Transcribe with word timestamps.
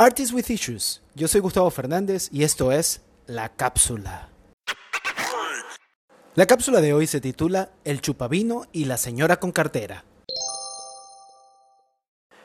Artists 0.00 0.32
with 0.32 0.48
Issues. 0.48 1.02
Yo 1.16 1.26
soy 1.26 1.40
Gustavo 1.40 1.68
Fernández 1.70 2.28
y 2.30 2.44
esto 2.44 2.70
es 2.70 3.00
La 3.26 3.48
Cápsula. 3.48 4.28
La 6.36 6.46
cápsula 6.46 6.80
de 6.80 6.92
hoy 6.92 7.08
se 7.08 7.20
titula 7.20 7.72
El 7.84 8.00
chupavino 8.00 8.62
y 8.70 8.84
la 8.84 8.96
señora 8.96 9.40
con 9.40 9.50
cartera. 9.50 10.04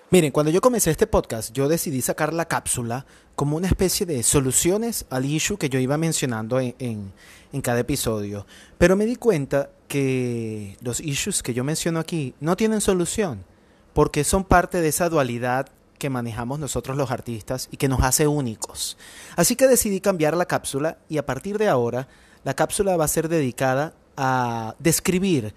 Miren, 0.10 0.32
cuando 0.32 0.52
yo 0.52 0.62
comencé 0.62 0.90
este 0.90 1.06
podcast, 1.06 1.54
yo 1.54 1.68
decidí 1.68 2.02
sacar 2.02 2.34
la 2.34 2.48
cápsula 2.48 3.06
como 3.36 3.56
una 3.56 3.68
especie 3.68 4.08
de 4.08 4.24
soluciones 4.24 5.06
al 5.12 5.26
issue 5.26 5.60
que 5.60 5.70
yo 5.70 5.78
iba 5.78 5.96
mencionando 5.96 6.60
en, 6.60 6.74
en, 6.80 7.14
en, 7.52 7.62
cada 7.62 7.82
episodio. 7.82 8.48
Pero 8.80 8.96
me 8.96 9.06
di 9.06 9.16
cuenta 9.16 9.70
que 9.88 10.76
los 10.82 11.00
issues 11.02 11.44
que 11.44 11.54
yo 11.54 11.64
menciono 11.64 12.00
aquí 12.00 12.34
no 12.40 12.58
tienen 12.58 12.82
solución, 12.82 13.46
porque 13.94 14.24
son 14.24 14.44
parte 14.44 14.82
de 14.82 14.88
esa 14.88 15.08
dualidad 15.08 15.68
que 16.04 16.10
manejamos 16.10 16.60
nosotros 16.60 16.98
los 16.98 17.12
artistas 17.12 17.70
y 17.72 17.78
que 17.78 17.88
nos 17.88 18.02
hace 18.02 18.28
únicos. 18.28 18.98
Así 19.38 19.56
que 19.56 19.70
decidí 19.70 20.02
cambiar 20.02 20.36
la 20.36 20.48
cápsula 20.48 20.98
y 21.08 21.18
a 21.18 21.26
partir 21.26 21.58
de 21.58 21.70
ahora 21.70 22.10
la 22.44 22.54
cápsula 22.56 22.98
va 22.98 23.06
a 23.06 23.08
ser 23.08 23.30
dedicada 23.30 23.94
a 24.18 24.76
describir 24.80 25.56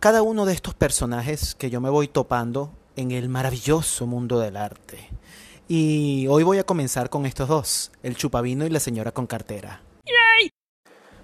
cada 0.00 0.22
uno 0.22 0.46
de 0.46 0.54
estos 0.54 0.72
personajes 0.72 1.54
que 1.54 1.68
yo 1.68 1.82
me 1.82 1.90
voy 1.90 2.08
topando 2.08 2.72
en 2.96 3.10
el 3.10 3.28
maravilloso 3.28 4.06
mundo 4.06 4.38
del 4.38 4.56
arte. 4.56 5.10
Y 5.68 6.28
hoy 6.30 6.44
voy 6.44 6.56
a 6.56 6.64
comenzar 6.64 7.10
con 7.10 7.26
estos 7.26 7.46
dos, 7.46 7.92
el 8.02 8.16
chupavino 8.16 8.64
y 8.64 8.70
la 8.70 8.80
señora 8.80 9.12
con 9.12 9.26
cartera. 9.26 9.82
¡Yay! 10.06 10.48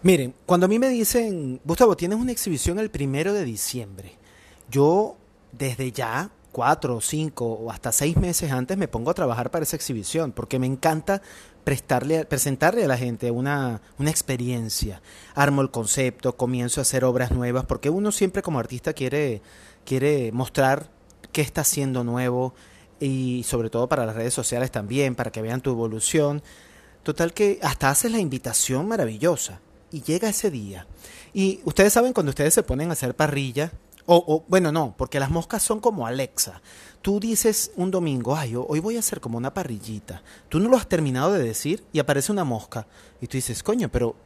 Miren, 0.02 0.34
cuando 0.44 0.66
a 0.66 0.68
mí 0.68 0.78
me 0.78 0.90
dicen, 0.90 1.62
Gustavo, 1.64 1.96
tienes 1.96 2.18
una 2.18 2.32
exhibición 2.32 2.78
el 2.78 2.90
primero 2.90 3.32
de 3.32 3.46
diciembre, 3.46 4.18
yo 4.70 5.16
desde 5.50 5.92
ya, 5.92 6.30
cuatro, 6.52 7.00
cinco 7.00 7.46
o 7.46 7.70
hasta 7.70 7.92
seis 7.92 8.16
meses 8.16 8.52
antes 8.52 8.76
me 8.76 8.88
pongo 8.88 9.10
a 9.10 9.14
trabajar 9.14 9.50
para 9.50 9.62
esa 9.62 9.76
exhibición, 9.76 10.32
porque 10.32 10.58
me 10.58 10.66
encanta 10.66 11.22
prestarle, 11.64 12.24
presentarle 12.24 12.84
a 12.84 12.88
la 12.88 12.96
gente 12.96 13.30
una, 13.30 13.80
una 13.98 14.10
experiencia. 14.10 15.02
Armo 15.34 15.62
el 15.62 15.70
concepto, 15.70 16.36
comienzo 16.36 16.80
a 16.80 16.82
hacer 16.82 17.04
obras 17.04 17.30
nuevas, 17.30 17.66
porque 17.66 17.90
uno 17.90 18.12
siempre 18.12 18.42
como 18.42 18.58
artista 18.58 18.92
quiere, 18.92 19.42
quiere 19.84 20.32
mostrar 20.32 20.90
qué 21.32 21.42
está 21.42 21.60
haciendo 21.60 22.04
nuevo 22.04 22.54
y 22.98 23.44
sobre 23.44 23.70
todo 23.70 23.88
para 23.88 24.06
las 24.06 24.16
redes 24.16 24.34
sociales 24.34 24.70
también, 24.70 25.14
para 25.14 25.30
que 25.30 25.42
vean 25.42 25.60
tu 25.60 25.70
evolución. 25.70 26.42
Total 27.02 27.32
que 27.32 27.58
hasta 27.62 27.88
haces 27.88 28.12
la 28.12 28.18
invitación 28.18 28.86
maravillosa 28.86 29.60
y 29.90 30.02
llega 30.02 30.28
ese 30.28 30.50
día. 30.50 30.86
Y 31.32 31.60
ustedes 31.64 31.92
saben 31.92 32.12
cuando 32.12 32.30
ustedes 32.30 32.54
se 32.54 32.62
ponen 32.62 32.90
a 32.90 32.92
hacer 32.92 33.14
parrilla, 33.14 33.72
o, 34.12 34.24
o, 34.26 34.44
bueno, 34.48 34.72
no, 34.72 34.92
porque 34.96 35.20
las 35.20 35.30
moscas 35.30 35.62
son 35.62 35.78
como 35.78 36.04
Alexa. 36.04 36.60
Tú 37.00 37.20
dices 37.20 37.70
un 37.76 37.92
domingo, 37.92 38.34
ay, 38.34 38.56
hoy 38.56 38.80
voy 38.80 38.96
a 38.96 38.98
hacer 38.98 39.20
como 39.20 39.38
una 39.38 39.54
parrillita. 39.54 40.20
Tú 40.48 40.58
no 40.58 40.68
lo 40.68 40.76
has 40.76 40.88
terminado 40.88 41.32
de 41.32 41.44
decir 41.44 41.84
y 41.92 42.00
aparece 42.00 42.32
una 42.32 42.42
mosca. 42.42 42.88
Y 43.20 43.28
tú 43.28 43.36
dices, 43.36 43.62
coño, 43.62 43.88
pero 43.88 44.16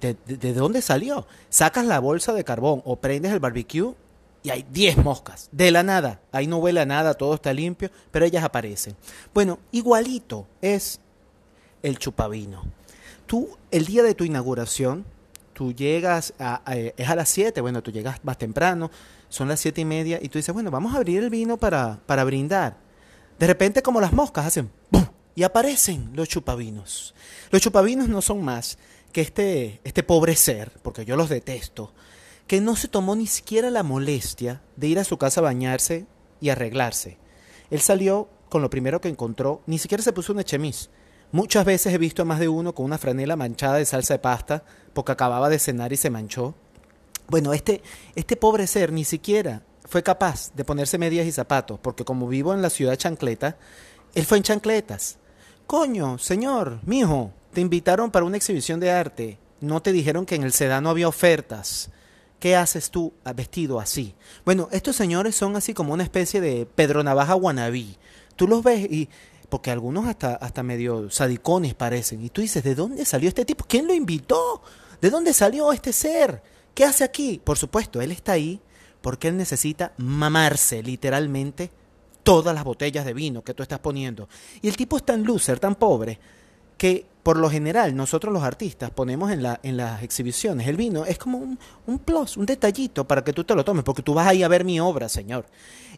¿de, 0.00 0.16
de, 0.26 0.36
de 0.36 0.52
dónde 0.52 0.82
salió? 0.82 1.28
Sacas 1.48 1.86
la 1.86 2.00
bolsa 2.00 2.32
de 2.32 2.42
carbón 2.42 2.82
o 2.84 2.96
prendes 2.96 3.30
el 3.32 3.38
barbecue 3.38 3.94
y 4.42 4.50
hay 4.50 4.66
10 4.68 4.96
moscas, 5.04 5.48
de 5.52 5.70
la 5.70 5.84
nada. 5.84 6.20
Ahí 6.32 6.48
no 6.48 6.58
huele 6.58 6.80
a 6.80 6.86
nada, 6.86 7.14
todo 7.14 7.34
está 7.34 7.52
limpio, 7.52 7.92
pero 8.10 8.26
ellas 8.26 8.42
aparecen. 8.42 8.96
Bueno, 9.32 9.60
igualito 9.70 10.48
es 10.60 10.98
el 11.84 12.00
chupavino. 12.00 12.64
Tú, 13.26 13.56
el 13.70 13.86
día 13.86 14.02
de 14.02 14.16
tu 14.16 14.24
inauguración, 14.24 15.04
tú 15.58 15.72
llegas, 15.72 16.34
a, 16.38 16.62
es 16.72 17.08
a 17.08 17.16
las 17.16 17.28
7, 17.30 17.60
bueno, 17.60 17.82
tú 17.82 17.90
llegas 17.90 18.20
más 18.22 18.38
temprano, 18.38 18.92
son 19.28 19.48
las 19.48 19.58
7 19.58 19.80
y 19.80 19.84
media, 19.84 20.20
y 20.22 20.28
tú 20.28 20.38
dices, 20.38 20.54
bueno, 20.54 20.70
vamos 20.70 20.94
a 20.94 20.98
abrir 20.98 21.20
el 21.20 21.30
vino 21.30 21.56
para, 21.56 21.98
para 22.06 22.22
brindar. 22.22 22.76
De 23.40 23.46
repente, 23.48 23.82
como 23.82 24.00
las 24.00 24.12
moscas, 24.12 24.46
hacen 24.46 24.70
¡pum! 24.88 25.04
y 25.34 25.42
aparecen 25.42 26.10
los 26.14 26.28
chupavinos. 26.28 27.12
Los 27.50 27.60
chupavinos 27.60 28.08
no 28.08 28.22
son 28.22 28.44
más 28.44 28.78
que 29.10 29.20
este, 29.20 29.80
este 29.82 30.04
pobre 30.04 30.36
ser, 30.36 30.70
porque 30.80 31.04
yo 31.04 31.16
los 31.16 31.28
detesto, 31.28 31.92
que 32.46 32.60
no 32.60 32.76
se 32.76 32.86
tomó 32.86 33.16
ni 33.16 33.26
siquiera 33.26 33.68
la 33.68 33.82
molestia 33.82 34.62
de 34.76 34.86
ir 34.86 35.00
a 35.00 35.04
su 35.04 35.18
casa 35.18 35.40
a 35.40 35.42
bañarse 35.42 36.06
y 36.40 36.50
arreglarse. 36.50 37.18
Él 37.72 37.80
salió 37.80 38.28
con 38.48 38.62
lo 38.62 38.70
primero 38.70 39.00
que 39.00 39.08
encontró, 39.08 39.62
ni 39.66 39.78
siquiera 39.78 40.04
se 40.04 40.12
puso 40.12 40.32
una 40.32 40.44
chemise. 40.44 40.88
Muchas 41.30 41.64
veces 41.66 41.92
he 41.92 41.98
visto 41.98 42.22
a 42.22 42.24
más 42.24 42.40
de 42.40 42.48
uno 42.48 42.74
con 42.74 42.86
una 42.86 42.96
franela 42.96 43.36
manchada 43.36 43.76
de 43.76 43.84
salsa 43.84 44.14
de 44.14 44.18
pasta 44.18 44.62
porque 44.94 45.12
acababa 45.12 45.50
de 45.50 45.58
cenar 45.58 45.92
y 45.92 45.96
se 45.96 46.08
manchó. 46.08 46.54
Bueno, 47.28 47.52
este, 47.52 47.82
este 48.14 48.36
pobre 48.36 48.66
ser 48.66 48.92
ni 48.92 49.04
siquiera 49.04 49.62
fue 49.84 50.02
capaz 50.02 50.52
de 50.54 50.64
ponerse 50.64 50.96
medias 50.96 51.26
y 51.26 51.32
zapatos, 51.32 51.78
porque 51.80 52.04
como 52.04 52.28
vivo 52.28 52.54
en 52.54 52.62
la 52.62 52.70
ciudad 52.70 52.96
chancleta, 52.96 53.58
él 54.14 54.24
fue 54.24 54.38
en 54.38 54.42
chancletas. 54.42 55.18
Coño, 55.66 56.16
señor, 56.16 56.80
mijo, 56.86 57.32
te 57.52 57.60
invitaron 57.60 58.10
para 58.10 58.24
una 58.24 58.38
exhibición 58.38 58.80
de 58.80 58.90
arte. 58.90 59.38
No 59.60 59.82
te 59.82 59.92
dijeron 59.92 60.24
que 60.24 60.34
en 60.34 60.44
el 60.44 60.52
sedano 60.52 60.88
había 60.88 61.08
ofertas. 61.08 61.90
¿Qué 62.40 62.56
haces 62.56 62.90
tú 62.90 63.12
vestido 63.34 63.80
así? 63.80 64.14
Bueno, 64.44 64.68
estos 64.72 64.96
señores 64.96 65.34
son 65.34 65.56
así 65.56 65.74
como 65.74 65.92
una 65.92 66.04
especie 66.04 66.40
de 66.40 66.66
Pedro 66.66 67.02
Navaja 67.02 67.34
wannabe. 67.34 67.96
Tú 68.36 68.46
los 68.46 68.62
ves 68.62 68.90
y 68.90 69.08
porque 69.48 69.70
algunos 69.70 70.06
hasta, 70.06 70.34
hasta 70.34 70.62
medio 70.62 71.10
sadicones 71.10 71.74
parecen. 71.74 72.24
Y 72.24 72.30
tú 72.30 72.40
dices, 72.40 72.62
¿de 72.62 72.74
dónde 72.74 73.04
salió 73.04 73.28
este 73.28 73.44
tipo? 73.44 73.64
¿Quién 73.66 73.86
lo 73.86 73.94
invitó? 73.94 74.62
¿De 75.00 75.10
dónde 75.10 75.32
salió 75.32 75.72
este 75.72 75.92
ser? 75.92 76.42
¿Qué 76.74 76.84
hace 76.84 77.04
aquí? 77.04 77.40
Por 77.42 77.58
supuesto, 77.58 78.00
él 78.00 78.12
está 78.12 78.32
ahí 78.32 78.60
porque 79.00 79.28
él 79.28 79.36
necesita 79.36 79.92
mamarse 79.96 80.82
literalmente 80.82 81.70
todas 82.22 82.54
las 82.54 82.64
botellas 82.64 83.06
de 83.06 83.14
vino 83.14 83.42
que 83.42 83.54
tú 83.54 83.62
estás 83.62 83.78
poniendo. 83.78 84.28
Y 84.60 84.68
el 84.68 84.76
tipo 84.76 84.96
es 84.96 85.04
tan 85.04 85.24
loser, 85.24 85.58
tan 85.58 85.76
pobre, 85.76 86.18
que 86.76 87.06
por 87.22 87.36
lo 87.38 87.50
general 87.50 87.96
nosotros 87.96 88.32
los 88.32 88.42
artistas 88.42 88.90
ponemos 88.90 89.30
en, 89.30 89.42
la, 89.42 89.60
en 89.62 89.76
las 89.76 90.02
exhibiciones 90.02 90.66
el 90.66 90.76
vino, 90.76 91.04
es 91.04 91.18
como 91.18 91.38
un, 91.38 91.58
un 91.86 91.98
plus, 91.98 92.36
un 92.36 92.46
detallito 92.46 93.06
para 93.06 93.24
que 93.24 93.32
tú 93.32 93.44
te 93.44 93.54
lo 93.54 93.64
tomes, 93.64 93.84
porque 93.84 94.02
tú 94.02 94.14
vas 94.14 94.26
ahí 94.26 94.42
a 94.42 94.48
ver 94.48 94.64
mi 94.64 94.78
obra, 94.80 95.08
señor. 95.08 95.46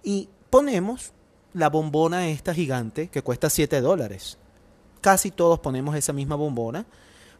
Y 0.02 0.28
ponemos 0.50 1.12
la 1.52 1.68
bombona 1.68 2.28
esta 2.28 2.54
gigante 2.54 3.08
que 3.08 3.22
cuesta 3.22 3.50
7 3.50 3.80
dólares. 3.80 4.38
Casi 5.00 5.30
todos 5.30 5.58
ponemos 5.58 5.96
esa 5.96 6.12
misma 6.12 6.36
bombona. 6.36 6.86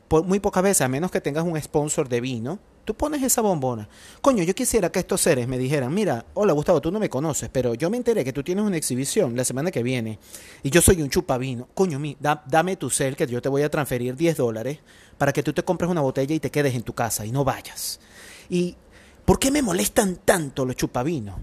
Por 0.09 0.25
muy 0.25 0.41
pocas 0.41 0.63
veces, 0.63 0.83
a 0.83 0.89
menos 0.89 1.11
que 1.11 1.21
tengas 1.21 1.45
un 1.45 1.61
sponsor 1.61 2.09
de 2.09 2.21
vino, 2.21 2.59
tú 2.85 2.95
pones 2.95 3.23
esa 3.23 3.43
bombona. 3.43 3.89
Coño, 4.21 4.43
yo 4.43 4.55
quisiera 4.55 4.91
que 4.91 4.99
estos 4.99 5.21
seres 5.21 5.47
me 5.47 5.59
dijeran, 5.59 5.95
mira, 5.95 6.27
hola 6.35 6.53
Gustavo, 6.53 6.81
tú 6.81 6.91
no 6.91 6.99
me 6.99 7.09
conoces, 7.09 7.49
pero 7.49 7.75
yo 7.75 7.91
me 7.91 7.97
enteré 7.97 8.25
que 8.25 8.33
tú 8.33 8.43
tienes 8.43 8.65
una 8.65 8.77
exhibición 8.77 9.37
la 9.37 9.45
semana 9.45 9.71
que 9.71 9.85
viene 9.85 10.19
y 10.65 10.71
yo 10.71 10.81
soy 10.81 11.01
un 11.01 11.11
chupavino. 11.11 11.69
Coño, 11.75 12.01
mi, 12.01 12.17
da, 12.19 12.43
dame 12.49 12.77
tu 12.77 12.91
cel 12.91 13.15
que 13.15 13.29
yo 13.29 13.41
te 13.41 13.49
voy 13.49 13.63
a 13.63 13.71
transferir 13.71 14.17
10 14.17 14.37
dólares 14.39 14.81
para 15.19 15.33
que 15.33 15.45
tú 15.45 15.53
te 15.53 15.63
compres 15.63 15.91
una 15.91 16.01
botella 16.01 16.35
y 16.35 16.41
te 16.41 16.51
quedes 16.51 16.75
en 16.75 16.83
tu 16.83 16.93
casa 16.93 17.25
y 17.25 17.31
no 17.31 17.45
vayas. 17.45 18.01
¿Y 18.49 18.75
por 19.25 19.39
qué 19.39 19.53
me 19.53 19.63
molestan 19.63 20.17
tanto 20.25 20.65
los 20.65 20.75
chupavinos? 20.75 21.37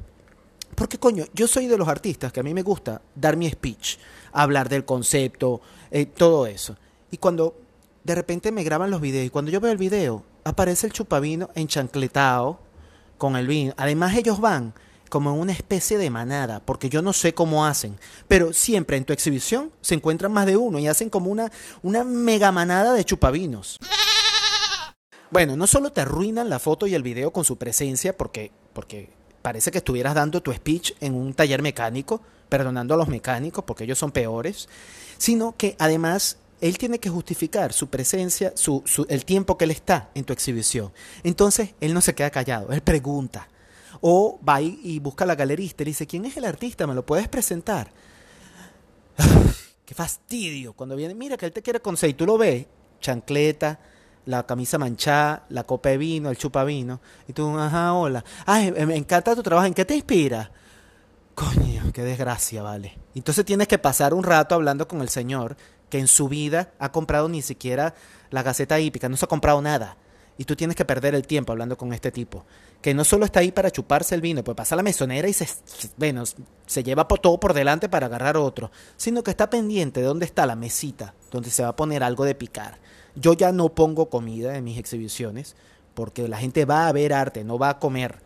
Porque 0.78 1.00
coño, 1.00 1.26
yo 1.34 1.48
soy 1.48 1.66
de 1.66 1.76
los 1.76 1.88
artistas 1.88 2.32
que 2.32 2.40
a 2.40 2.44
mí 2.44 2.54
me 2.54 2.62
gusta 2.62 3.02
dar 3.16 3.36
mi 3.36 3.50
speech, 3.50 3.98
hablar 4.32 4.70
del 4.70 4.86
concepto, 4.86 5.60
eh, 5.90 6.06
todo 6.06 6.46
eso. 6.46 6.78
Y 7.10 7.18
cuando 7.18 7.56
de 8.04 8.14
repente 8.14 8.52
me 8.52 8.64
graban 8.64 8.92
los 8.92 9.02
videos 9.02 9.26
y 9.26 9.32
cuando 9.32 9.50
yo 9.50 9.60
veo 9.60 9.72
el 9.72 9.80
video, 9.80 10.24
aparece 10.44 10.86
el 10.86 10.94
chupavino 10.94 11.50
enchancletado 11.56 12.60
con 13.18 13.36
el 13.36 13.48
vino. 13.48 13.74
Además 13.76 14.16
ellos 14.16 14.40
van 14.40 14.76
como 15.10 15.34
en 15.34 15.40
una 15.40 15.52
especie 15.52 15.98
de 15.98 16.12
manada, 16.12 16.60
porque 16.64 16.90
yo 16.90 17.02
no 17.02 17.12
sé 17.12 17.34
cómo 17.34 17.66
hacen, 17.66 17.98
pero 18.28 18.54
siempre 18.54 18.98
en 18.98 19.06
tu 19.06 19.14
exhibición 19.14 19.72
se 19.82 19.96
encuentran 19.96 20.32
más 20.32 20.46
de 20.46 20.58
uno 20.58 20.78
y 20.78 20.88
hacen 20.88 21.10
como 21.10 21.32
una, 21.32 21.52
una 21.82 22.04
mega 22.04 22.52
manada 22.52 22.94
de 22.94 23.04
chupavinos. 23.04 23.80
Bueno, 25.32 25.58
no 25.58 25.66
solo 25.66 25.92
te 25.92 26.02
arruinan 26.02 26.52
la 26.52 26.60
foto 26.60 26.86
y 26.86 26.94
el 26.94 27.02
video 27.02 27.34
con 27.34 27.46
su 27.46 27.58
presencia, 27.58 28.16
porque, 28.16 28.52
porque 28.74 29.17
parece 29.48 29.72
que 29.72 29.78
estuvieras 29.78 30.14
dando 30.14 30.44
tu 30.44 30.52
speech 30.52 30.92
en 31.00 31.16
un 31.16 31.34
taller 31.34 31.62
mecánico, 31.62 32.20
perdonando 32.50 32.94
a 32.94 32.98
los 32.98 33.08
mecánicos 33.08 33.64
porque 33.64 33.86
ellos 33.86 33.98
son 33.98 34.12
peores, 34.12 34.68
sino 35.18 35.56
que 35.56 35.78
además 35.80 36.36
él 36.60 36.78
tiene 36.78 37.00
que 37.00 37.10
justificar 37.10 37.72
su 37.72 37.88
presencia, 37.88 38.52
su, 38.56 38.84
el 39.08 39.24
tiempo 39.24 39.58
que 39.58 39.64
él 39.64 39.72
está 39.72 40.10
en 40.16 40.26
tu 40.26 40.34
exhibición. 40.34 40.92
Entonces, 41.24 41.76
él 41.80 41.94
no 41.94 42.02
se 42.02 42.14
queda 42.14 42.30
callado, 42.30 42.74
él 42.74 42.82
pregunta. 42.82 43.48
O 44.02 44.38
va 44.46 44.62
y, 44.62 44.82
y 44.84 45.00
busca 45.00 45.24
a 45.24 45.28
la 45.28 45.36
galerista 45.36 45.84
y 45.84 45.86
le 45.86 45.92
dice, 45.92 46.08
¿quién 46.08 46.26
es 46.26 46.36
el 46.36 46.44
artista? 46.44 46.86
¿Me 46.86 46.94
lo 46.94 47.06
puedes 47.06 47.30
presentar? 47.30 47.90
¡Qué 49.86 49.96
fastidio! 49.96 50.74
Cuando 50.74 50.98
viene, 50.98 51.16
mira 51.16 51.38
que 51.38 51.46
él 51.46 51.54
te 51.54 51.62
quiere 51.62 51.80
conseguir, 51.80 52.18
tú 52.18 52.26
lo 52.26 52.38
ves, 52.38 52.66
chancleta, 53.00 53.80
la 54.28 54.46
camisa 54.46 54.78
manchada, 54.78 55.46
la 55.50 55.64
copa 55.64 55.90
de 55.90 55.98
vino, 55.98 56.30
el 56.30 56.38
chupa 56.38 56.66
vino. 56.66 57.00
Y 57.28 57.34
tú, 57.34 57.58
ajá, 57.58 57.94
hola. 57.94 58.24
Ay, 58.46 58.72
me 58.72 58.96
encanta 58.96 59.36
tu 59.36 59.42
trabajo. 59.42 59.66
¿En 59.66 59.74
qué 59.74 59.86
te 59.86 59.96
inspira? 59.96 60.52
Coño, 61.34 61.92
qué 61.94 62.04
desgracia, 62.04 62.62
vale. 62.62 62.98
Entonces 63.16 63.46
tienes 63.46 63.70
que 63.70 63.78
pasar 63.78 64.14
un 64.14 64.24
rato 64.24 64.54
hablando 64.54 64.88
con 64.88 65.02
el 65.02 65.10
señor 65.10 65.56
que 65.90 65.98
en 65.98 66.08
su 66.08 66.28
vida 66.28 66.74
ha 66.78 66.92
comprado 66.92 67.30
ni 67.30 67.42
siquiera 67.42 67.96
la 68.30 68.44
Gaceta 68.44 68.78
Hípica, 68.80 69.08
no 69.08 69.16
se 69.16 69.26
ha 69.26 69.30
comprado 69.30 69.62
nada. 69.62 69.96
Y 70.38 70.44
tú 70.44 70.58
tienes 70.58 70.76
que 70.76 70.84
perder 70.84 71.16
el 71.16 71.26
tiempo 71.26 71.54
hablando 71.54 71.78
con 71.78 71.94
este 71.94 72.12
tipo. 72.12 72.46
Que 72.82 72.94
no 72.94 73.06
solo 73.06 73.24
está 73.24 73.40
ahí 73.40 73.52
para 73.52 73.72
chuparse 73.72 74.14
el 74.14 74.22
vino, 74.22 74.44
pues 74.44 74.58
pasa 74.58 74.76
la 74.76 74.84
mesonera 74.84 75.28
y 75.30 75.34
se, 75.34 75.48
bueno, 75.96 76.24
se 76.66 76.84
lleva 76.84 77.08
todo 77.08 77.40
por 77.40 77.54
delante 77.54 77.88
para 77.88 78.08
agarrar 78.08 78.36
otro. 78.36 78.72
Sino 78.98 79.24
que 79.24 79.32
está 79.32 79.50
pendiente 79.50 80.02
de 80.02 80.06
dónde 80.06 80.26
está 80.26 80.46
la 80.46 80.56
mesita, 80.56 81.14
donde 81.32 81.50
se 81.50 81.64
va 81.64 81.70
a 81.70 81.76
poner 81.76 82.04
algo 82.04 82.26
de 82.26 82.36
picar. 82.36 82.78
Yo 83.20 83.34
ya 83.34 83.52
no 83.52 83.70
pongo 83.70 84.10
comida 84.10 84.58
en 84.58 84.64
mis 84.64 84.78
exhibiciones, 84.78 85.56
porque 85.94 86.28
la 86.28 86.38
gente 86.38 86.66
va 86.66 86.88
a 86.88 86.92
ver 86.92 87.14
arte, 87.14 87.44
no 87.44 87.58
va 87.58 87.70
a 87.70 87.80
comer. 87.80 88.20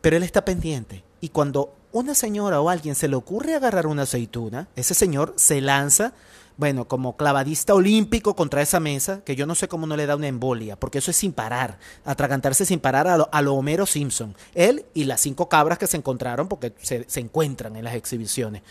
Pero 0.00 0.16
él 0.16 0.22
está 0.22 0.44
pendiente. 0.44 1.02
Y 1.20 1.30
cuando 1.30 1.74
una 1.92 2.14
señora 2.14 2.60
o 2.60 2.68
alguien 2.68 2.94
se 2.94 3.08
le 3.08 3.16
ocurre 3.16 3.54
agarrar 3.54 3.86
una 3.86 4.02
aceituna, 4.02 4.68
ese 4.76 4.94
señor 4.94 5.34
se 5.36 5.60
lanza 5.60 6.12
bueno, 6.56 6.88
como 6.88 7.16
clavadista 7.16 7.74
olímpico 7.74 8.34
contra 8.34 8.62
esa 8.62 8.80
mesa, 8.80 9.20
que 9.24 9.36
yo 9.36 9.46
no 9.46 9.54
sé 9.54 9.68
cómo 9.68 9.86
no 9.86 9.96
le 9.96 10.06
da 10.06 10.16
una 10.16 10.28
embolia, 10.28 10.76
porque 10.76 10.98
eso 10.98 11.10
es 11.10 11.16
sin 11.16 11.32
parar, 11.32 11.78
atragantarse 12.04 12.64
sin 12.64 12.80
parar 12.80 13.06
a 13.08 13.18
lo, 13.18 13.28
a 13.30 13.40
Homero 13.50 13.84
Simpson. 13.86 14.34
Él 14.54 14.86
y 14.94 15.04
las 15.04 15.20
cinco 15.20 15.48
cabras 15.48 15.78
que 15.78 15.86
se 15.86 15.98
encontraron, 15.98 16.48
porque 16.48 16.72
se, 16.80 17.04
se 17.08 17.20
encuentran 17.20 17.76
en 17.76 17.84
las 17.84 17.94
exhibiciones. 17.94 18.62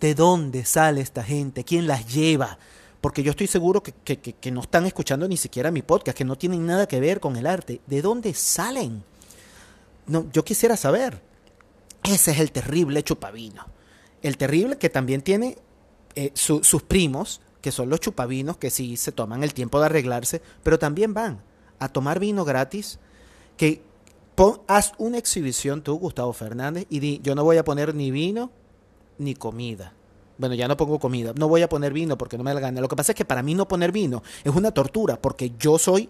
¿De 0.00 0.14
dónde 0.14 0.64
sale 0.64 1.00
esta 1.00 1.22
gente? 1.22 1.64
¿Quién 1.64 1.86
las 1.86 2.12
lleva? 2.12 2.58
Porque 3.00 3.22
yo 3.22 3.30
estoy 3.30 3.46
seguro 3.46 3.82
que, 3.82 3.92
que, 3.92 4.18
que, 4.18 4.50
no 4.50 4.60
están 4.60 4.86
escuchando 4.86 5.28
ni 5.28 5.36
siquiera 5.36 5.70
mi 5.70 5.82
podcast, 5.82 6.18
que 6.18 6.24
no 6.24 6.36
tienen 6.36 6.66
nada 6.66 6.88
que 6.88 6.98
ver 6.98 7.20
con 7.20 7.36
el 7.36 7.46
arte. 7.46 7.80
¿De 7.86 8.02
dónde 8.02 8.34
salen? 8.34 9.04
No, 10.06 10.26
yo 10.32 10.44
quisiera 10.44 10.76
saber. 10.76 11.22
Ese 12.02 12.32
es 12.32 12.40
el 12.40 12.50
terrible 12.50 13.02
chupavino. 13.04 13.66
El 14.22 14.36
terrible 14.36 14.78
que 14.78 14.90
también 14.90 15.22
tiene 15.22 15.58
eh, 16.16 16.32
sus 16.34 16.82
primos, 16.82 17.40
que 17.60 17.70
son 17.70 17.88
los 17.88 18.00
chupavinos, 18.00 18.56
que 18.56 18.70
sí 18.70 18.96
se 18.96 19.12
toman 19.12 19.44
el 19.44 19.54
tiempo 19.54 19.78
de 19.78 19.86
arreglarse, 19.86 20.42
pero 20.64 20.78
también 20.78 21.14
van 21.14 21.40
a 21.78 21.88
tomar 21.88 22.18
vino 22.18 22.44
gratis, 22.44 22.98
que 23.56 23.82
haz 24.66 24.92
una 24.98 25.18
exhibición 25.18 25.82
tú, 25.82 25.98
Gustavo 25.98 26.32
Fernández, 26.32 26.86
y 26.90 27.00
di, 27.00 27.20
yo 27.22 27.34
no 27.34 27.44
voy 27.44 27.56
a 27.56 27.64
poner 27.64 27.94
ni 27.94 28.10
vino 28.10 28.50
ni 29.18 29.34
comida. 29.34 29.92
Bueno, 30.38 30.54
ya 30.54 30.68
no 30.68 30.76
pongo 30.76 30.98
comida, 30.98 31.32
no 31.36 31.48
voy 31.48 31.62
a 31.62 31.68
poner 31.68 31.92
vino 31.92 32.16
porque 32.16 32.38
no 32.38 32.44
me 32.44 32.54
la 32.54 32.60
gana. 32.60 32.80
Lo 32.80 32.88
que 32.88 32.96
pasa 32.96 33.12
es 33.12 33.16
que 33.16 33.24
para 33.24 33.42
mí 33.42 33.54
no 33.54 33.66
poner 33.66 33.92
vino 33.92 34.22
es 34.44 34.54
una 34.54 34.70
tortura, 34.70 35.20
porque 35.20 35.52
yo 35.58 35.78
soy, 35.78 36.08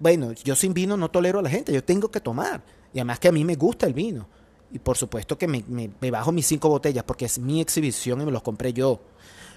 bueno, 0.00 0.32
yo 0.32 0.56
sin 0.56 0.72
vino 0.72 0.96
no 0.96 1.10
tolero 1.10 1.38
a 1.38 1.42
la 1.42 1.50
gente, 1.50 1.72
yo 1.72 1.84
tengo 1.84 2.10
que 2.10 2.20
tomar. 2.20 2.62
Y 2.92 2.98
además 2.98 3.18
que 3.18 3.28
a 3.28 3.32
mí 3.32 3.44
me 3.44 3.54
gusta 3.54 3.86
el 3.86 3.92
vino. 3.92 4.26
Y 4.70 4.78
por 4.78 4.96
supuesto 4.96 5.38
que 5.38 5.46
me, 5.46 6.10
bajo 6.10 6.32
mis 6.32 6.46
cinco 6.46 6.68
botellas 6.68 7.04
porque 7.04 7.26
es 7.26 7.38
mi 7.38 7.60
exhibición 7.60 8.20
y 8.20 8.24
me 8.24 8.32
los 8.32 8.42
compré 8.42 8.72
yo. 8.72 9.00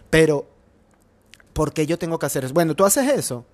Pero, 0.10 0.46
¿por 1.54 1.74
qué 1.74 1.86
yo 1.86 1.98
tengo 1.98 2.20
que 2.20 2.26
hacer 2.26 2.46
eso? 2.46 2.54
Bueno, 2.54 2.76
tú 2.76 2.86
haces 2.86 3.10
eso, 3.10 3.46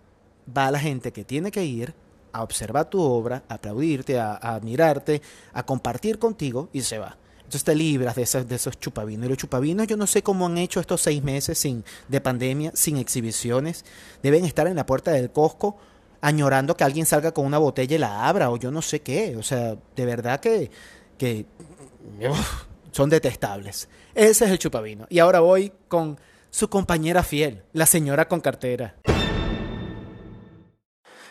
va 0.56 0.72
la 0.72 0.80
gente 0.80 1.12
que 1.12 1.24
tiene 1.24 1.52
que 1.52 1.64
ir 1.64 1.94
a 2.32 2.44
observar 2.44 2.90
tu 2.90 3.02
obra, 3.02 3.44
a 3.48 3.56
aplaudirte, 3.56 4.20
a, 4.20 4.36
admirarte, 4.36 5.22
a 5.54 5.64
compartir 5.64 6.20
contigo 6.20 6.70
y 6.74 6.82
se 6.82 7.00
va. 7.00 7.18
Entonces 7.48 7.64
te 7.64 7.76
libras 7.76 8.16
de 8.16 8.24
esos, 8.24 8.48
de 8.48 8.56
esos 8.56 8.80
chupavinos. 8.80 9.26
Y 9.26 9.30
los 9.30 9.38
chupavinos 9.38 9.88
yo 9.88 9.96
no 9.98 10.06
sé 10.06 10.22
cómo 10.22 10.46
han 10.48 10.58
hecho 10.58 10.80
estos 10.80 11.02
seis 11.02 11.24
meses 11.24 11.58
sin, 11.58 11.84
de 12.08 12.22
pandemia, 12.22 12.72
sin 12.76 12.98
exhibiciones. 12.98 13.86
Deben 14.22 14.44
estar 14.44 14.68
en 14.68 14.76
la 14.76 14.86
puerta 14.86 15.12
del 15.12 15.32
Costco 15.32 15.78
añorando 16.20 16.76
que 16.76 16.84
alguien 16.84 17.06
salga 17.06 17.32
con 17.32 17.46
una 17.46 17.58
botella 17.58 17.96
y 17.96 18.00
la 18.00 18.28
abra 18.28 18.52
o 18.52 18.58
yo 18.58 18.70
no 18.70 18.82
sé 18.82 19.02
qué. 19.02 19.38
O 19.38 19.44
sea, 19.44 19.78
de 19.96 20.06
verdad 20.06 20.40
que 20.40 20.70
que 21.18 21.46
son 22.92 23.10
detestables. 23.10 23.90
Ese 24.14 24.46
es 24.46 24.52
el 24.52 24.60
chupavino. 24.60 25.06
Y 25.10 25.20
ahora 25.20 25.40
voy 25.40 25.72
con 25.88 26.20
su 26.50 26.70
compañera 26.70 27.24
fiel, 27.24 27.64
la 27.74 27.86
señora 27.86 28.28
con 28.28 28.40
cartera. 28.40 28.96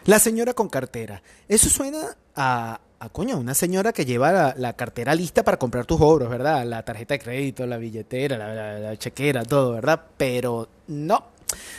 La 0.06 0.19
señora 0.19 0.55
con 0.55 0.69
cartera. 0.69 1.23
Eso 1.49 1.69
suena 1.69 2.17
a, 2.35 2.81
a 2.99 3.08
coño, 3.08 3.38
una 3.38 3.55
señora 3.55 3.93
que 3.93 4.05
lleva 4.05 4.55
la, 4.56 4.73
cartera 4.75 5.14
lista 5.14 5.44
para 5.44 5.58
comprar 5.58 5.85
tus 5.85 6.00
obras, 6.00 6.29
¿verdad? 6.29 6.64
La 6.64 6.85
tarjeta 6.85 7.14
de 7.14 7.20
crédito, 7.20 7.67
la 7.67 7.76
billetera, 7.76 8.38
la, 8.38 8.79
la 8.79 8.97
chequera, 8.97 9.44
todo, 9.44 9.73
¿verdad? 9.73 10.00
Pero 10.17 10.69
no. 10.88 11.25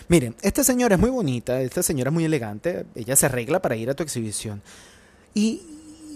Miren, 0.07 0.35
esta 0.41 0.63
señora 0.63 0.95
es 0.95 1.01
muy 1.01 1.09
bonita, 1.09 1.61
esta 1.61 1.83
señora 1.83 2.09
es 2.09 2.13
muy 2.13 2.25
elegante, 2.25 2.85
ella 2.95 3.15
se 3.15 3.25
arregla 3.25 3.61
para 3.61 3.75
ir 3.75 3.89
a 3.89 3.93
tu 3.93 4.03
exhibición. 4.03 4.61
Y, 5.33 5.61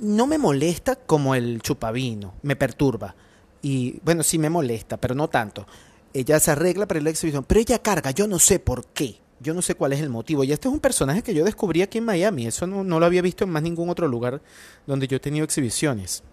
no 0.02 0.26
me 0.28 0.38
molesta 0.38 0.96
como 0.96 1.36
el 1.36 1.62
chupavino, 1.62 2.34
me 2.42 2.56
perturba. 2.56 3.16
Y 3.62 4.00
bueno, 4.04 4.24
sí 4.24 4.40
me 4.40 4.50
molesta, 4.50 4.98
pero 4.98 5.16
no 5.16 5.30
tanto. 5.30 5.66
Ella 6.14 6.40
se 6.40 6.52
arregla 6.52 6.88
para 6.88 6.98
ir 6.98 7.04
a 7.04 7.06
la 7.06 7.10
exhibición, 7.12 7.46
pero 7.46 7.62
ella 7.62 7.80
carga, 7.80 8.12
yo 8.12 8.28
no 8.28 8.40
sé 8.40 8.60
por 8.60 8.86
qué. 8.88 9.20
Yo 9.42 9.54
no 9.54 9.62
sé 9.62 9.76
cuál 9.76 9.94
es 9.94 10.02
el 10.02 10.10
motivo. 10.10 10.44
Y 10.44 10.52
este 10.52 10.68
es 10.68 10.74
un 10.74 10.80
personaje 10.80 11.24
que 11.24 11.34
yo 11.34 11.44
descubrí 11.44 11.82
aquí 11.82 11.98
en 11.98 12.06
Miami. 12.06 12.46
Eso 12.46 12.68
no, 12.68 13.00
lo 13.00 13.06
había 13.06 13.22
visto 13.22 13.44
en 13.44 13.50
más 13.50 13.64
ningún 13.64 13.90
otro 13.90 14.08
lugar 14.08 14.42
donde 14.86 15.08
yo 15.08 15.18
he 15.18 15.20
tenido 15.20 15.44
exhibiciones. 15.44 16.24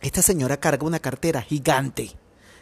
Esta 0.00 0.22
señora 0.22 0.58
carga 0.58 0.86
una 0.86 0.98
cartera 0.98 1.40
gigante, 1.40 2.10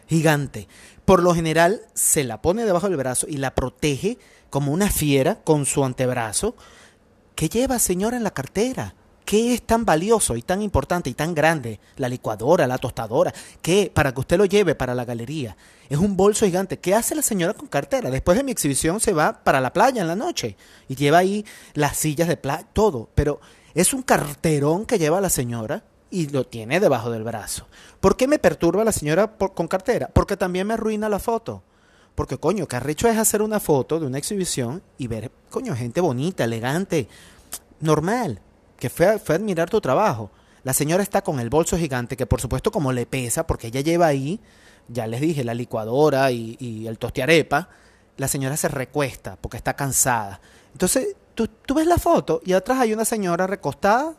gigante. 0.06 0.69
Por 1.05 1.23
lo 1.23 1.35
general 1.35 1.82
se 1.93 2.23
la 2.23 2.41
pone 2.41 2.65
debajo 2.65 2.88
del 2.88 2.97
brazo 2.97 3.26
y 3.29 3.37
la 3.37 3.55
protege 3.55 4.19
como 4.50 4.73
una 4.73 4.91
fiera 4.91 5.43
con 5.43 5.67
su 5.67 5.85
antebrazo. 5.85 6.55
¿Qué 7.35 7.49
lleva 7.49 7.81
señora 7.81 8.17
en 8.17 8.23
la 8.23 8.32
cartera? 8.32 8.94
¿Qué 9.25 9.55
es 9.55 9.62
tan 9.62 9.87
valioso 9.87 10.37
y 10.37 10.43
tan 10.43 10.61
importante 10.61 11.09
y 11.09 11.15
tan 11.15 11.35
grande? 11.35 11.81
La 11.97 12.11
licuadora, 12.11 12.67
la 12.67 12.76
tostadora, 12.76 13.32
¿qué? 13.62 13.91
Para 13.93 14.12
que 14.12 14.21
usted 14.21 14.37
lo 14.37 14.44
lleve 14.44 14.75
para 14.75 14.94
la 14.94 15.06
galería. 15.06 15.56
Es 15.88 15.99
un 15.99 16.15
bolso 16.17 16.44
gigante. 16.44 16.79
¿Qué 16.79 16.94
hace 16.94 17.15
la 17.15 17.23
señora 17.23 17.55
con 17.55 17.69
cartera? 17.69 18.11
Después 18.11 18.37
de 18.37 18.44
mi 18.44 18.53
exhibición 18.53 19.00
se 19.00 19.15
va 19.15 19.43
para 19.43 19.62
la 19.62 19.73
playa 19.73 20.03
en 20.03 20.09
la 20.09 20.17
noche 20.17 20.56
y 20.88 20.97
lleva 20.97 21.19
ahí 21.19 21.47
las 21.73 21.97
sillas 21.97 22.29
de 22.29 22.37
playa, 22.37 22.67
todo. 22.75 23.09
Pero 23.15 23.41
es 23.75 23.94
un 23.94 24.03
carterón 24.03 24.85
que 24.85 24.99
lleva 24.99 25.23
la 25.23 25.31
señora 25.31 25.85
y 26.11 26.29
lo 26.29 26.47
tiene 26.47 26.79
debajo 26.79 27.11
del 27.11 27.25
brazo. 27.25 27.67
¿Por 28.00 28.17
qué 28.17 28.29
me 28.29 28.38
perturba 28.38 28.85
la 28.85 28.93
señora 28.93 29.37
con 29.37 29.69
cartera? 29.69 30.11
Porque 30.12 30.37
también 30.37 30.67
me 30.67 30.75
arruina 30.75 31.09
la 31.09 31.19
foto. 31.19 31.62
Porque, 32.15 32.37
coño, 32.37 32.69
qué 32.69 32.76
arrecho 32.76 33.09
es 33.09 33.17
hacer 33.17 33.41
una 33.41 33.59
foto 33.59 33.99
de 33.99 34.06
una 34.06 34.19
exhibición 34.19 34.82
y 34.99 35.06
ver, 35.06 35.32
coño, 35.50 35.75
gente 35.75 36.00
bonita, 36.00 36.44
elegante, 36.44 37.09
normal 37.81 38.41
que 38.85 38.91
fue 38.91 39.07
a, 39.07 39.35
admirar 39.35 39.71
tu 39.71 39.81
trabajo. 39.81 40.31
La 40.63 40.75
señora 40.75 41.03
está 41.03 41.23
con 41.23 41.41
el 41.41 41.49
bolso 41.49 41.79
gigante, 41.79 42.19
que 42.19 42.27
por 42.27 42.43
supuesto 42.43 42.71
como 42.71 42.93
le 42.93 43.07
pesa, 43.07 43.47
porque 43.47 43.69
ella 43.69 43.81
lleva 43.81 44.07
ahí, 44.07 44.41
ya 44.89 45.07
les 45.07 45.23
dije, 45.23 45.43
la 45.43 45.55
licuadora 45.55 46.31
y, 46.31 46.59
y 46.61 46.87
el 46.87 46.99
tostiarepa, 46.99 47.71
la 48.19 48.29
señora 48.29 48.59
se 48.59 48.69
recuesta 48.69 49.37
porque 49.41 49.57
está 49.57 49.75
cansada. 49.75 50.39
Entonces, 50.73 51.17
tú, 51.35 51.49
tú 51.49 51.73
ves 51.73 51.87
la 51.87 51.97
foto 51.97 52.43
y 52.45 52.53
atrás 52.53 52.79
hay 52.79 52.93
una 52.93 53.07
señora 53.07 53.47
recostada, 53.47 54.17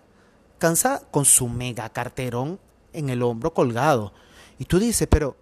cansada, 0.58 1.04
con 1.12 1.26
su 1.26 1.48
mega 1.48 1.88
carterón 1.90 2.60
en 2.92 3.10
el 3.10 3.22
hombro 3.22 3.54
colgado. 3.54 4.14
Y 4.58 4.66
tú 4.66 4.80
dices, 4.80 5.08
pero 5.08 5.38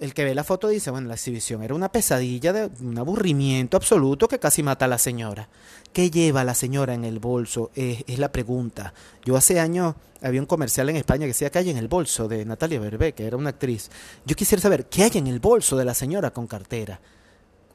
el 0.00 0.14
que 0.14 0.24
ve 0.24 0.34
la 0.34 0.44
foto 0.44 0.68
dice, 0.68 0.90
bueno, 0.90 1.08
la 1.08 1.14
exhibición 1.14 1.62
era 1.62 1.74
una 1.74 1.90
pesadilla, 1.90 2.52
de 2.52 2.70
un 2.80 2.96
aburrimiento 2.98 3.76
absoluto 3.76 4.28
que 4.28 4.38
casi 4.38 4.62
mata 4.62 4.84
a 4.84 4.88
la 4.88 4.98
señora. 4.98 5.48
¿Qué 5.92 6.10
lleva 6.10 6.44
la 6.44 6.54
señora 6.54 6.94
en 6.94 7.04
el 7.04 7.18
bolso? 7.18 7.70
Es, 7.74 8.04
la 8.18 8.30
pregunta. 8.30 8.94
Yo 9.24 9.36
hace 9.36 9.58
años 9.58 9.96
había 10.22 10.40
un 10.40 10.46
comercial 10.46 10.88
en 10.88 10.96
España 10.96 11.22
que 11.22 11.28
decía 11.28 11.50
que 11.50 11.58
hay 11.58 11.70
en 11.70 11.78
el 11.78 11.88
bolso 11.88 12.28
de 12.28 12.44
Natalia 12.44 12.78
Berbe, 12.78 13.12
que 13.12 13.26
era 13.26 13.36
una 13.36 13.50
actriz. 13.50 13.90
Yo 14.24 14.36
quisiera 14.36 14.62
saber 14.62 14.86
qué 14.86 15.02
hay 15.02 15.12
en 15.14 15.26
el 15.26 15.40
bolso 15.40 15.76
de 15.76 15.84
la 15.84 15.94
señora 15.94 16.30
con 16.30 16.46
cartera. 16.46 17.00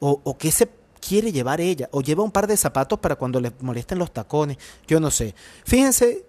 O, 0.00 0.20
o 0.24 0.38
qué 0.38 0.50
se 0.50 0.68
quiere 1.06 1.30
llevar 1.30 1.60
ella. 1.60 1.88
O 1.92 2.00
lleva 2.00 2.22
un 2.22 2.32
par 2.32 2.46
de 2.46 2.56
zapatos 2.56 2.98
para 3.00 3.16
cuando 3.16 3.38
le 3.38 3.52
molesten 3.60 3.98
los 3.98 4.12
tacones. 4.12 4.56
Yo 4.86 4.98
no 4.98 5.10
sé. 5.10 5.34
Fíjense 5.64 6.24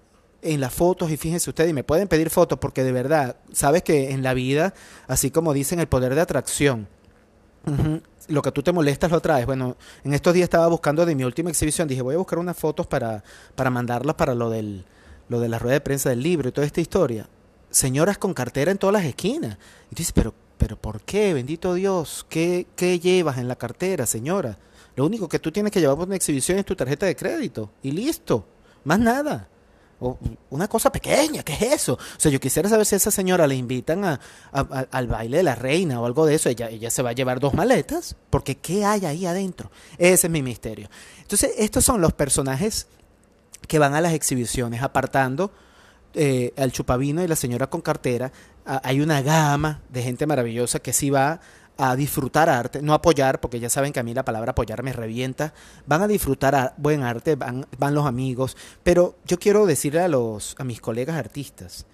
en 0.46 0.62
las 0.62 0.74
fotos 0.74 1.12
y 1.12 1.18
fíjense 1.18 1.50
ustedes, 1.50 1.72
y 1.72 1.74
me 1.74 1.84
pueden 1.84 2.08
pedir 2.08 2.30
fotos 2.30 2.60
porque 2.60 2.84
de 2.84 2.92
verdad, 2.92 3.38
sabes 3.52 3.84
que 3.84 4.12
en 4.12 4.22
la 4.24 4.34
vida, 4.34 4.74
así 5.08 5.32
como 5.32 5.54
dicen 5.54 5.80
el 5.80 5.88
poder 5.88 6.14
de 6.14 6.22
atracción, 6.22 6.88
lo 8.28 8.42
que 8.44 8.52
tú 8.52 8.62
te 8.62 8.72
molestas 8.72 9.10
lo 9.12 9.20
traes. 9.22 9.48
Bueno, 9.48 9.75
en 10.04 10.14
estos 10.14 10.34
días 10.34 10.44
estaba 10.44 10.68
buscando 10.68 11.06
de 11.06 11.16
mi 11.16 11.24
última 11.24 11.50
exhibición, 11.50 11.88
dije 11.88 12.02
voy 12.02 12.16
a 12.16 12.20
buscar 12.20 12.38
unas 12.38 12.56
fotos 12.56 12.86
para, 12.86 13.24
para 13.56 13.72
mandarlas 13.72 14.16
para 14.16 14.36
lo, 14.36 14.50
del, 14.50 14.86
lo 15.30 15.40
de 15.40 15.50
la 15.50 15.58
rueda 15.58 15.74
de 15.74 15.82
prensa 15.82 16.10
del 16.10 16.22
libro 16.22 16.50
y 16.50 16.52
toda 16.52 16.68
esta 16.68 16.82
historia. 16.82 17.28
Señoras 17.72 18.18
con 18.18 18.34
cartera 18.34 18.72
en 18.72 18.78
todas 18.78 18.94
las 18.94 19.06
esquinas. 19.06 19.58
Y 19.92 19.96
tú 19.96 19.98
dices, 19.98 20.14
pero, 20.14 20.34
pero 20.58 20.78
¿por 20.78 21.02
qué? 21.02 21.34
Bendito 21.34 21.74
Dios, 21.74 22.25
¿qué, 22.30 22.68
¿qué 22.75 23.00
llevas 23.00 23.40
en 23.40 23.48
la 23.48 23.56
cartera, 23.56 24.06
señora? 24.06 24.58
Lo 24.96 25.06
único 25.06 25.28
que 25.28 25.40
tú 25.40 25.52
tienes 25.52 25.72
que 25.72 25.82
llevar 25.82 25.98
por 25.98 26.08
una 26.08 26.16
exhibición 26.16 26.60
es 26.60 26.66
tu 26.66 26.75
tarjeta 26.75 27.06
de 27.08 27.16
crédito. 27.16 27.72
Y 27.82 27.92
listo. 27.92 28.46
Más 28.86 29.00
nada 29.00 29.50
una 30.00 30.68
cosa 30.68 30.92
pequeña, 30.92 31.44
¿qué 31.44 31.54
es 31.54 31.62
eso? 31.62 31.94
O 31.94 32.20
sea, 32.20 32.32
yo 32.32 32.40
quisiera 32.40 32.68
saber 32.68 32.86
si 32.86 32.96
a 32.96 32.98
esa 32.98 33.12
señora 33.12 33.48
le 33.48 33.56
invitan 33.56 34.04
a, 34.04 34.20
al 34.52 35.08
baile 35.08 35.38
de 35.38 35.44
la 35.44 35.56
reina 35.56 36.02
o 36.02 36.06
algo 36.06 36.25
de 36.25 36.36
eso, 36.36 36.50
ella, 36.50 36.70
ella 36.70 36.90
se 36.90 37.02
va 37.02 37.12
a 37.12 37.14
llevar 37.14 37.40
dos 37.40 37.54
maletas, 37.54 38.16
porque 38.30 38.56
¿qué 38.58 38.84
hay 38.84 39.06
ahí 39.06 39.25
adentro? 39.25 39.72
Ese 39.98 40.28
es 40.28 40.32
mi 40.32 40.42
misterio. 40.42 40.90
Entonces, 41.22 41.54
estos 41.58 41.86
son 41.86 42.02
los 42.02 42.14
personajes 42.14 42.88
que 43.68 43.80
van 43.80 43.96
a 43.96 44.02
las 44.02 44.14
exhibiciones, 44.14 44.84
apartando 44.84 45.52
eh, 46.14 46.54
al 46.58 46.72
chupavino 46.72 47.24
y 47.24 47.28
la 47.28 47.36
señora 47.36 47.68
con 47.68 47.82
cartera. 47.82 48.32
hay 48.66 49.02
una 49.02 49.22
gama 49.22 49.82
de 49.90 50.02
gente 50.02 50.25
maravillosa 50.25 50.80
que 50.80 50.94
sí 50.94 51.10
va 51.10 51.40
a 51.77 51.96
disfrutar 51.96 52.50
arte, 52.50 52.82
no 52.82 52.94
apoyar, 52.94 53.39
porque 53.39 53.60
ya 53.60 53.70
saben 53.70 53.91
que 53.91 54.00
a 54.00 54.03
mí 54.03 54.13
la 54.13 54.25
palabra 54.25 54.51
apoyar 54.51 54.84
me 54.84 54.94
revienta, 54.94 55.53
van 55.86 56.01
a 56.01 56.08
disfrutar 56.08 56.74
buen 56.77 57.03
arte, 57.03 57.36
van, 57.36 57.67
van 57.77 57.94
los 57.96 58.05
amigos, 58.05 58.55
pero 58.84 59.15
yo 59.25 59.39
quiero 59.39 59.65
decirle 59.65 60.01
a, 60.01 60.08
los, 60.08 60.55
a 60.58 60.63
mis 60.63 60.82
colegas 60.82 61.17
artistas, 61.17 61.86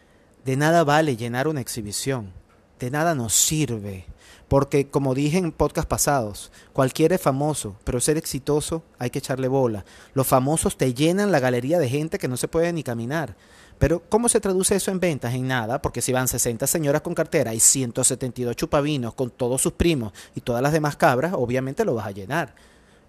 de 0.45 0.55
nada 0.55 0.83
vale 0.83 1.17
llenar 1.17 1.47
una 1.47 1.61
exhibición, 1.61 2.31
de 2.79 2.91
nada 2.91 3.15
nos 3.15 3.33
sirve, 3.33 4.05
porque 4.47 4.89
como 4.89 5.15
dije 5.15 5.37
en 5.37 5.53
podcast 5.53 5.87
pasados, 5.87 6.51
cualquiera 6.73 7.15
es 7.15 7.21
famoso, 7.21 7.77
pero 7.85 8.01
ser 8.01 8.17
exitoso 8.17 8.83
hay 8.99 9.09
que 9.09 9.19
echarle 9.19 9.47
bola. 9.47 9.85
Los 10.13 10.27
famosos 10.27 10.77
te 10.77 10.93
llenan 10.93 11.31
la 11.31 11.39
galería 11.39 11.79
de 11.79 11.87
gente 11.87 12.17
que 12.17 12.27
no 12.27 12.35
se 12.35 12.49
puede 12.49 12.73
ni 12.73 12.83
caminar. 12.83 13.37
Pero 13.81 14.03
¿cómo 14.09 14.29
se 14.29 14.39
traduce 14.39 14.75
eso 14.75 14.91
en 14.91 14.99
ventas? 14.99 15.33
En 15.33 15.47
nada, 15.47 15.81
porque 15.81 16.03
si 16.03 16.13
van 16.13 16.27
60 16.27 16.67
señoras 16.67 17.01
con 17.01 17.15
cartera 17.15 17.51
y 17.55 17.59
172 17.59 18.55
chupavinos 18.55 19.15
con 19.15 19.31
todos 19.31 19.59
sus 19.59 19.73
primos 19.73 20.13
y 20.35 20.41
todas 20.41 20.61
las 20.61 20.71
demás 20.71 20.97
cabras, 20.97 21.33
obviamente 21.35 21.83
lo 21.83 21.95
vas 21.95 22.05
a 22.05 22.11
llenar. 22.11 22.53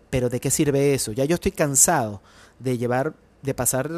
Pero 0.08 0.30
¿de 0.30 0.40
qué 0.40 0.50
sirve 0.50 0.94
eso? 0.94 1.12
Ya 1.12 1.26
yo 1.26 1.34
estoy 1.34 1.52
cansado 1.52 2.22
de 2.58 2.78
llevar, 2.78 3.12
de 3.42 3.52
pasar 3.52 3.90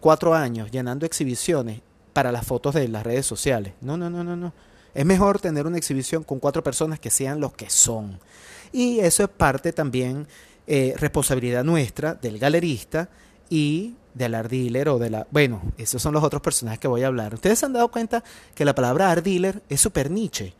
cuatro 0.00 0.32
años 0.34 0.70
llenando 0.70 1.04
exhibiciones 1.04 1.82
para 2.14 2.32
las 2.32 2.46
fotos 2.46 2.74
de 2.74 2.88
las 2.88 3.02
redes 3.02 3.26
sociales. 3.26 3.74
No, 3.82 3.98
no, 3.98 4.08
no, 4.08 4.24
no, 4.24 4.34
no. 4.34 4.54
Es 4.94 5.04
mejor 5.04 5.40
tener 5.40 5.66
una 5.66 5.76
exhibición 5.76 6.24
con 6.24 6.40
cuatro 6.40 6.62
personas 6.62 6.98
que 6.98 7.10
sean 7.10 7.38
los 7.38 7.52
que 7.52 7.68
son. 7.68 8.18
Y 8.72 8.98
eso 9.00 9.24
es 9.24 9.28
parte 9.28 9.74
también 9.74 10.26
eh, 10.66 10.94
responsabilidad 10.96 11.64
nuestra, 11.64 12.14
del 12.14 12.38
galerista 12.38 13.10
y 13.48 13.94
del 14.14 14.34
art 14.34 14.50
dealer 14.50 14.88
o 14.88 14.98
de 14.98 15.10
la... 15.10 15.26
Bueno, 15.30 15.60
esos 15.76 16.00
son 16.00 16.14
los 16.14 16.22
otros 16.22 16.40
personajes 16.40 16.78
que 16.78 16.88
voy 16.88 17.02
a 17.02 17.08
hablar. 17.08 17.34
Ustedes 17.34 17.58
se 17.58 17.66
han 17.66 17.72
dado 17.72 17.88
cuenta 17.90 18.22
que 18.54 18.64
la 18.64 18.74
palabra 18.74 19.10
art 19.10 19.24
dealer 19.24 19.62
es 19.68 19.80
super 19.80 20.10
niche. 20.10 20.54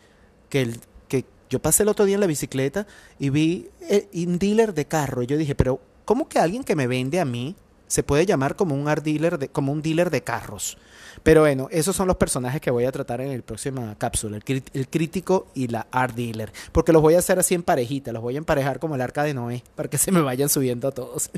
Que, 0.49 0.63
el, 0.63 0.81
que 1.09 1.25
yo 1.49 1.61
pasé 1.61 1.85
el 1.85 1.89
otro 1.89 2.05
día 2.05 2.15
en 2.15 2.21
la 2.21 2.27
bicicleta 2.27 2.87
y 3.19 3.31
vi 3.31 3.69
eh, 3.89 4.09
un 4.27 4.39
dealer 4.39 4.75
de 4.75 4.87
carro. 4.87 5.23
Y 5.23 5.27
yo 5.27 5.37
dije, 5.37 5.55
pero 5.55 5.81
¿cómo 6.05 6.29
que 6.29 6.39
alguien 6.39 6.65
que 6.65 6.77
me 6.77 6.87
vende 6.87 7.21
a 7.21 7.25
mí 7.25 7.55
se 7.87 8.03
puede 8.03 8.27
llamar 8.27 8.57
como 8.57 8.75
un 8.75 8.89
art 8.89 9.05
de, 9.05 9.49
como 9.49 9.73
un 9.73 9.83
dealer 9.83 10.11
de 10.11 10.23
carros? 10.23 10.77
Pero 11.23 11.43
bueno, 11.43 11.69
esos 11.71 11.95
son 11.95 12.09
los 12.09 12.17
personajes 12.17 12.61
que 12.61 12.71
voy 12.71 12.85
a 12.85 12.93
tratar 12.93 13.21
en 13.21 13.31
el 13.31 13.43
próxima 13.43 13.97
cápsula, 13.97 14.39
el, 14.47 14.89
crítico 14.89 15.47
y 15.55 15.69
la 15.69 15.87
art 15.91 16.15
dealer, 16.15 16.53
porque 16.73 16.93
los 16.93 17.01
voy 17.01 17.15
a 17.15 17.21
hacer 17.21 17.39
así 17.39 17.55
en 17.55 17.63
parejita, 17.63 18.13
los 18.13 18.23
voy 18.23 18.35
a 18.35 18.39
emparejar 18.39 18.79
como 18.79 18.95
el 18.95 19.01
arca 19.01 19.23
de 19.23 19.33
Noé, 19.33 19.63
para 19.75 19.89
que 19.89 19.97
se 19.99 20.11
me 20.11 20.21
vayan 20.21 20.49
subiendo 20.49 20.89
a 20.89 20.93
todos. 20.93 21.31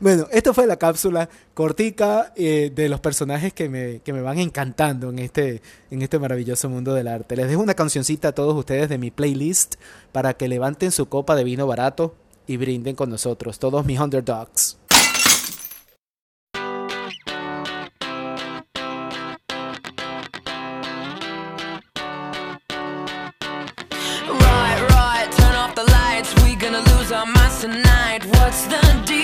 Bueno, 0.00 0.26
esto 0.32 0.54
fue 0.54 0.66
la 0.66 0.76
cápsula 0.76 1.28
cortica 1.54 2.32
eh, 2.36 2.70
de 2.74 2.88
los 2.88 3.00
personajes 3.00 3.52
que 3.52 3.68
me, 3.68 4.00
que 4.00 4.12
me 4.12 4.20
van 4.20 4.38
encantando 4.38 5.10
en 5.10 5.18
este, 5.18 5.62
en 5.90 6.02
este 6.02 6.18
maravilloso 6.18 6.68
mundo 6.68 6.94
del 6.94 7.08
arte. 7.08 7.36
Les 7.36 7.48
dejo 7.48 7.62
una 7.62 7.74
cancioncita 7.74 8.28
a 8.28 8.32
todos 8.32 8.54
ustedes 8.56 8.88
de 8.88 8.98
mi 8.98 9.10
playlist 9.10 9.76
para 10.12 10.34
que 10.34 10.48
levanten 10.48 10.90
su 10.90 11.06
copa 11.06 11.36
de 11.36 11.44
vino 11.44 11.66
barato 11.66 12.14
y 12.46 12.56
brinden 12.56 12.94
con 12.94 13.10
nosotros, 13.10 13.58
todos 13.58 13.84
mis 13.84 13.98
underdogs. 13.98 14.78
tonight. 27.64 29.23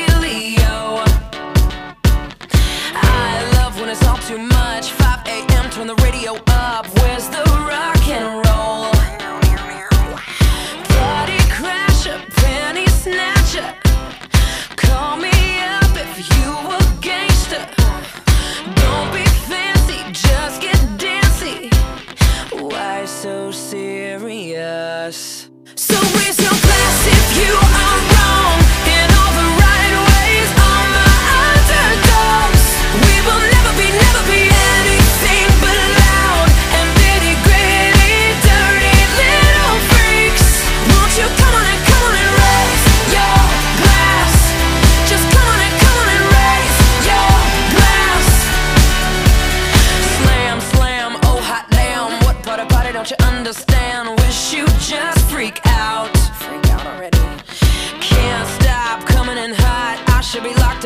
us. 25.11 25.51
So 25.75 25.97
where's 26.15 26.39
your 26.39 26.57
glasses? 26.63 27.10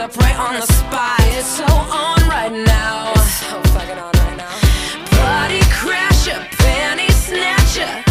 Up 0.05 0.17
right 0.19 0.39
on 0.39 0.55
the 0.61 0.67
spot. 0.67 1.19
It's 1.39 1.47
so 1.47 1.65
on 1.65 2.21
right 2.29 2.53
now. 2.53 3.13
It's 3.13 3.41
so 3.41 3.63
fucking 3.73 3.99
on 3.99 4.13
right 4.13 4.37
now. 4.37 4.55
Body 5.25 5.61
crasher, 5.81 6.41
panty 6.61 7.11
snatcher. 7.11 8.05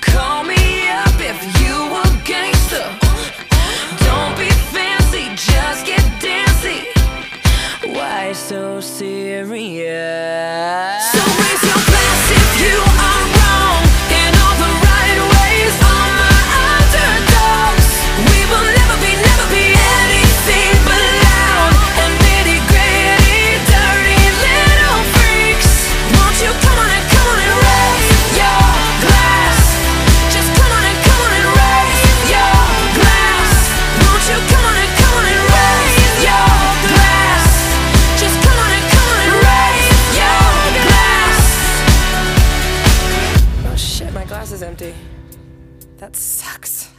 Call 0.00 0.42
me 0.42 0.88
up 0.88 1.14
if 1.32 1.38
you 1.60 1.76
a 2.02 2.06
gangster. 2.24 2.88
Don't 4.08 4.36
be 4.36 4.50
fancy, 4.74 5.28
just 5.36 5.86
get 5.86 6.02
dancy. 6.20 6.88
Why 7.96 8.32
so 8.32 8.80
serious? 8.80 10.65
empty. 44.76 44.94
That 45.98 46.14
sucks. 46.14 46.90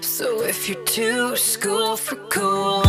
So 0.00 0.42
if 0.42 0.68
you're 0.68 0.84
too 0.84 1.36
school 1.36 1.96
for 1.96 2.16
cool. 2.28 2.87